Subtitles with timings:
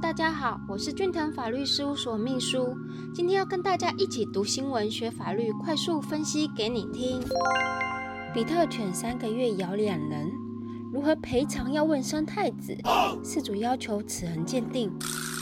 [0.00, 2.76] 大家好，我是俊腾法律事务所秘书，
[3.14, 7.22] 今天要跟大家一起读新闻、学法律，快速分析给你听。
[8.34, 10.30] 比特犬三个月咬两人，
[10.92, 12.76] 如何赔偿要问三太子，
[13.24, 14.90] 事主要求齿痕鉴定。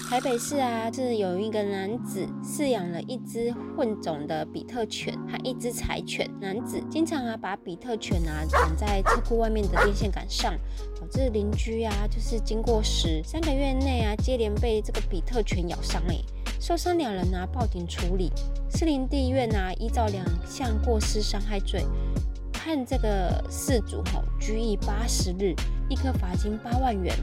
[0.09, 6.29] 台北市啊，是有一个男子饲养了一只混种的比特犬和一只柴犬。
[6.41, 10.55] 男子经常啊把比特犬啊绑在车库外面的电线杆上，
[11.01, 16.17] 导致邻居啊就是经过时三个月内啊接连被这个比特犬咬伤，哎，
[16.61, 18.31] 受伤两人啊报警处理，
[18.71, 21.85] 士林地院啊依照两项过失伤害罪，
[22.65, 25.55] 判这个事主吼拘役八十日，
[25.91, 27.15] 一颗罚金八万元。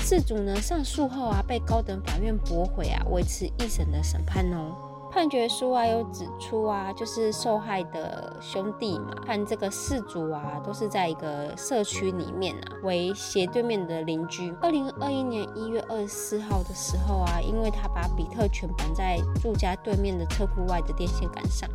[0.00, 4.74] 事主呢上诉后啊，被高等法院驳回啊，维持一审的审判哦。
[5.10, 14.54] 判决书啊有指出啊，就是受害的兄弟嘛，和这个事主啊，都是在一个社区里面啊，为斜对面的邻居。
[14.60, 21.68] 二零二一年一月二十四号的时候啊，因为他把比特犬绑在住家对面的车库外的电线杆上，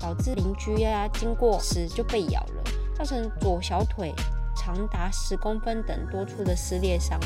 [0.00, 2.64] 导致邻居啊经过时就被咬了，
[2.96, 4.14] 造成左小腿
[4.56, 7.20] 长达十公分等多处的撕裂伤。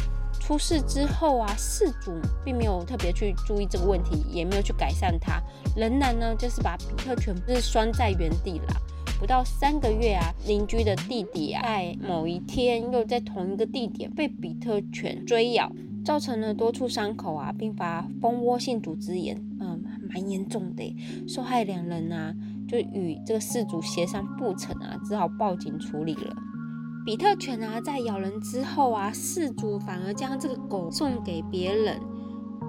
[0.45, 2.13] 出事之后啊，事主
[2.45, 5.41] 并没有特别去注意这个问题，也没有去改善它，
[5.77, 8.75] 仍然呢就是把比特犬是拴在原地啦。
[9.21, 15.71] 不到三个月啊，邻居的弟弟啊，在某一天又在同一个地点被比特犬追咬，
[16.05, 20.97] 造成了多处伤口啊，并发蜂窝性组织炎，嗯，蛮严重的。
[21.29, 22.35] 受害两人啊，
[22.69, 26.35] 就与这个事主协商不成啊，只好报警处理了。
[27.05, 32.01] 比特犬啊，在咬人之后啊，事主反而将这个狗送给别人，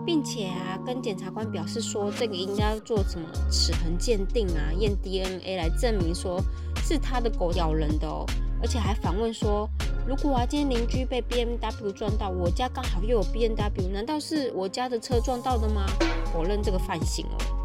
[0.04, 6.42] 并且啊，跟检察官表示说，这个应该要做什么齿痕鉴定啊，验 DNA 来证明说
[6.82, 8.26] 是他的狗咬人的哦，
[8.60, 9.70] 而且还反问说，
[10.08, 15.86] 如果啊，今天邻居被 BMW 撞到，我家刚好又有 BMW，难道是我家的车撞到的吗？
[16.34, 17.63] 否认这个犯行哦。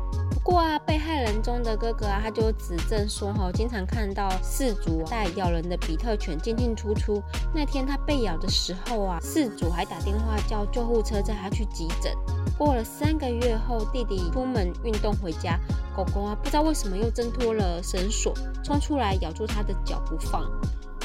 [0.48, 7.22] 过啊，被害人中的哥哥啊，他就指证说，哈，经常看到事主带咬人的比特犬进进出出。
[7.54, 12.10] 那天他被咬的时候啊，事主还打电话叫救护车载他去急诊。
[12.56, 15.60] 过了三个月后，弟弟出门运动回家，
[15.94, 18.32] 狗狗啊，不知道为什么又挣脱了绳索，
[18.64, 20.50] 冲出来咬住他的脚不放。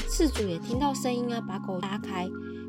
[0.08, 2.26] 事主也听到声音啊，把狗拉开，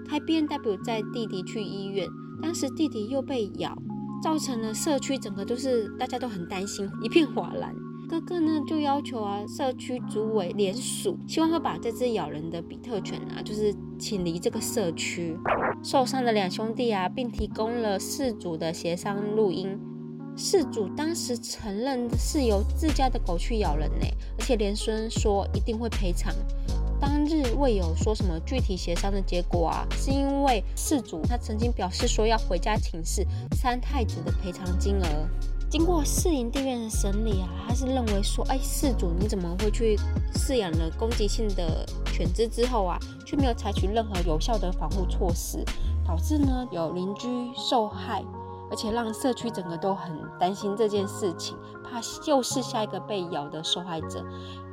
[0.09, 2.05] 开 B N W 载弟弟去医院。
[2.41, 3.73] 当时弟弟又被咬。
[4.21, 7.73] 造成了社区整个都是大家都很担心，一片哗然。
[8.07, 15.35] 哥哥呢就要求啊，社区组委联署，希望会把这只咬人的比特犬啊，就是请离这个社区。
[15.83, 19.79] 受伤的两兄弟啊，并提供了事主的协商录音。
[20.37, 24.05] 事主当时承认是由自家的狗去咬人呢，
[24.37, 26.31] 而且连声说一定会赔偿。
[26.99, 33.25] 当日未有说什么具体协商的结果啊，是因为事主他曾经表示说要回家请示
[33.55, 35.05] 三太子的赔偿金额。
[35.69, 39.97] 经过市营地院的审理啊，他是认为说，哎，事主你怎么会去
[40.33, 45.65] 饲养了攻击性的犬只之后啊，却没有采取任何有效的防护措施，
[46.07, 47.27] 导致呢有邻居
[47.57, 48.23] 受害。
[48.69, 54.23] 而且让社区整个都很担心这件事情，怕又是下一个被咬的受害者。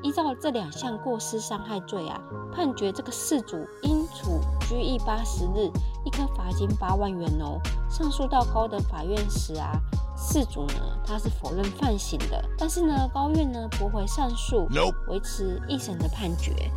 [0.02, 2.20] 依照这两项过失伤害罪啊，
[2.52, 5.70] 判决这个事主应处拘役八十日，
[6.04, 7.60] 一颗罚金八万元哦。
[7.88, 9.72] 上诉到高等法院时啊，
[10.16, 10.74] 事主呢
[11.04, 14.66] 他是否认犯行的，但是呢高院呢驳回上诉，
[15.08, 16.70] 维持一审的判决。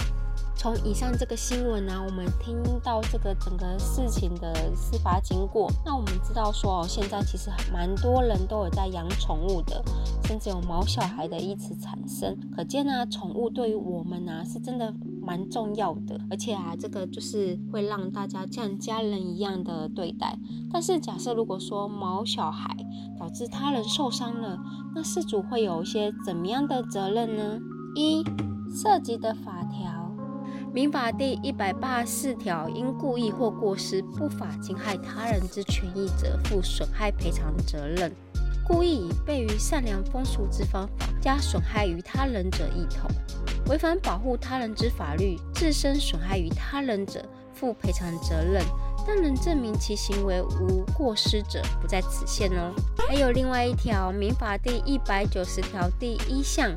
[0.66, 9.80] 从以上这个新闻呢，我们听到这个整个事情的事发经过，那我们知道说哦，现在其实蛮多人都有在养宠物的，
[10.24, 20.36] 甚至有毛小孩的一词产生，可见呢，宠物对于我们呢是真的蛮重要的，而且啊，这个就是会让大家像家人一样的对待。
[20.74, 22.76] 但是假设如果说毛小孩
[23.20, 24.58] 导致他人受伤了，
[24.96, 27.60] 那事主会有一些怎么样的责任呢？
[27.96, 28.24] 一
[28.76, 29.95] 涉及的法条。
[30.76, 38.12] 民法第一百八十四条，因故意或过失不法侵害他人之权益者，负损害赔偿责任。
[38.68, 43.10] 故意以悖于善良风俗之方法，加损害于他人者一同，
[43.70, 47.24] 违反保护他人之法律，自身损害于他人者，
[47.54, 48.62] 负赔偿责任。
[49.08, 52.74] 但能证明其行为无过失者，不在此限哦。
[53.08, 56.70] 还有另外一条，民法第一百九十条第一项，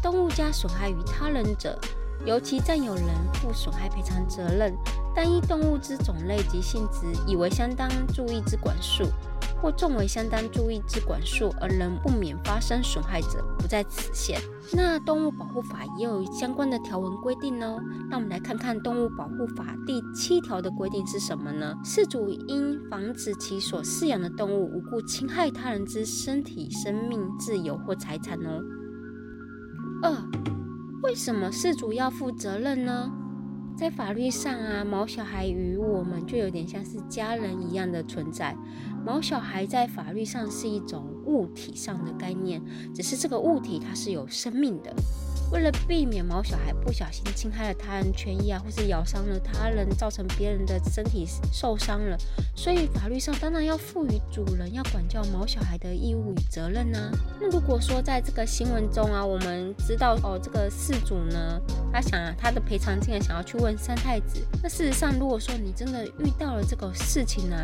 [0.00, 1.76] 动物加损害于他人者。
[2.24, 3.04] 由其占有人
[3.34, 4.74] 负损害赔偿责任，
[5.14, 9.04] 但依动物之种类及性质，以为相当注意之管束，
[9.60, 14.40] 或重为相当注意之管束，而仍不免发生损害者，不在此限。
[14.72, 17.78] 那动物保护法也有相关的条文规定哦。
[18.08, 21.74] 那我们来看看动物保护法第七条的规定是什么呢？
[21.84, 28.62] 饲主应防止其所饲养的动物无故侵害他人之身体、生命、自由或财产哦。
[30.02, 30.12] 二，
[31.04, 33.12] 为什么事主要负责任呢？
[33.76, 38.56] 在法律上啊，毛小孩与我们就有点像是家人一样的存在。
[39.04, 42.62] 毛小孩在法律上是一种物体上的概念，
[42.94, 44.94] 只是这个物体它是有生命的。
[45.54, 52.18] 为了避免毛小孩不小心侵害了他人权益啊，或是咬伤了他人，造成别人的身体受伤了，
[52.56, 57.08] 所以法律上当然要赋予主人要管教毛小孩的义务与责任呢。
[57.40, 61.60] 那如果说在这个新闻中啊，我们知道哦，这个事主呢，
[61.94, 64.44] 他想啊，他的赔偿竟然想要去问三太子。
[64.60, 67.56] 那事实上，如果说你真的遇到了这个事情呢，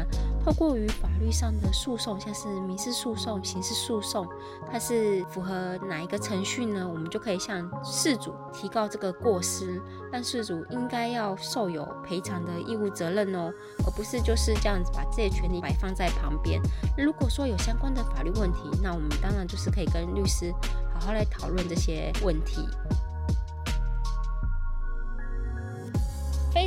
[0.45, 4.25] 透过于法律上的诉讼，像是民事诉讼、刑事诉讼，
[4.71, 6.89] 它是符合哪一个程序呢？
[6.89, 9.83] 我们就可以向事主提高这个过失，
[10.13, 13.53] 但事主应该要受有赔偿的义务责任哦，
[13.85, 16.63] 而不是就是这样子把这些权利摆放在旁边。
[16.97, 20.55] 如果说有相关的法律问题，那我们当然就是可以跟律师
[20.95, 22.65] 好好来讨论这些问题。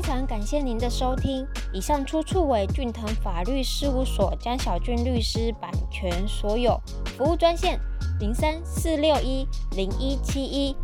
[0.03, 6.77] 非常感谢您的收听，以上出处为俊腾法律事务所江小俊律师版权所有，
[7.17, 7.79] 服务专线
[8.19, 9.47] 零三四六一
[9.77, 10.75] 零一七一。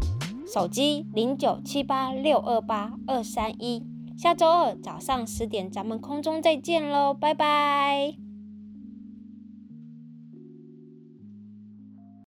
[0.48, 3.84] 手机零九七八六二八二三一，
[4.18, 8.29] 下周二早上十点，咱们空中再见喽，拜拜。